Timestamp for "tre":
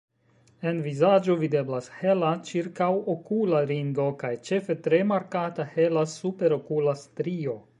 4.89-5.03